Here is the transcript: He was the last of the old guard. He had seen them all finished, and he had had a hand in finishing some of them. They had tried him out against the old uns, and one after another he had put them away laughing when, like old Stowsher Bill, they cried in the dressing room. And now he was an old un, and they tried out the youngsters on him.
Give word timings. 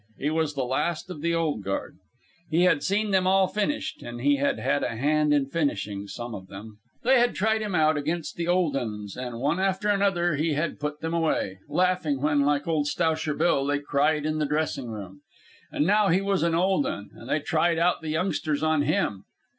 He 0.17 0.31
was 0.31 0.55
the 0.55 0.63
last 0.65 1.11
of 1.11 1.21
the 1.21 1.35
old 1.35 1.61
guard. 1.63 1.97
He 2.49 2.63
had 2.63 2.81
seen 2.81 3.11
them 3.11 3.27
all 3.27 3.47
finished, 3.47 4.01
and 4.01 4.19
he 4.19 4.37
had 4.37 4.57
had 4.57 4.81
a 4.83 4.95
hand 4.97 5.31
in 5.31 5.45
finishing 5.45 6.07
some 6.07 6.33
of 6.33 6.47
them. 6.47 6.79
They 7.03 7.19
had 7.19 7.35
tried 7.35 7.61
him 7.61 7.75
out 7.75 7.97
against 7.97 8.35
the 8.35 8.47
old 8.47 8.75
uns, 8.75 9.15
and 9.15 9.39
one 9.39 9.59
after 9.59 9.89
another 9.89 10.37
he 10.37 10.53
had 10.53 10.79
put 10.79 11.01
them 11.01 11.13
away 11.13 11.59
laughing 11.69 12.19
when, 12.19 12.41
like 12.41 12.67
old 12.67 12.87
Stowsher 12.87 13.35
Bill, 13.37 13.63
they 13.63 13.77
cried 13.77 14.25
in 14.25 14.39
the 14.39 14.47
dressing 14.47 14.87
room. 14.89 15.21
And 15.71 15.85
now 15.85 16.07
he 16.07 16.21
was 16.21 16.41
an 16.41 16.55
old 16.55 16.87
un, 16.87 17.11
and 17.13 17.29
they 17.29 17.39
tried 17.39 17.77
out 17.77 18.01
the 18.01 18.09
youngsters 18.09 18.63
on 18.63 18.81
him. 18.81 19.25